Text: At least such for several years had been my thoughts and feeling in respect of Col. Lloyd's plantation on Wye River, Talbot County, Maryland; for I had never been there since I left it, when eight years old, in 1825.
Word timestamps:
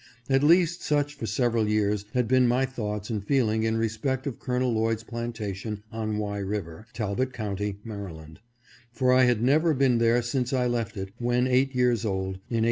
At 0.31 0.41
least 0.41 0.81
such 0.81 1.13
for 1.13 1.27
several 1.27 1.67
years 1.69 2.05
had 2.15 2.27
been 2.27 2.47
my 2.47 2.65
thoughts 2.65 3.11
and 3.11 3.23
feeling 3.23 3.61
in 3.61 3.77
respect 3.77 4.25
of 4.25 4.39
Col. 4.39 4.57
Lloyd's 4.61 5.03
plantation 5.03 5.83
on 5.91 6.17
Wye 6.17 6.39
River, 6.39 6.87
Talbot 6.91 7.33
County, 7.33 7.77
Maryland; 7.83 8.39
for 8.91 9.13
I 9.13 9.25
had 9.25 9.43
never 9.43 9.75
been 9.75 9.99
there 9.99 10.23
since 10.23 10.53
I 10.53 10.65
left 10.65 10.97
it, 10.97 11.11
when 11.19 11.45
eight 11.45 11.75
years 11.75 12.03
old, 12.03 12.39
in 12.49 12.49
1825. 12.49 12.59